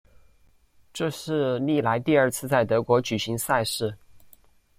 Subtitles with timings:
[0.91, 3.95] 这是历来第二次在德国举行赛事。